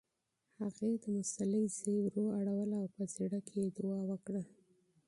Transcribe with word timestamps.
هغې 0.61 0.91
د 1.03 1.03
جاینماز 1.29 1.71
ژۍ 1.81 1.97
ورواړوله 2.01 2.75
او 2.81 2.87
په 2.95 3.03
زړه 3.15 3.39
کې 3.47 3.55
یې 3.61 3.67
دعا 3.77 3.99
وکړه. 4.09 4.43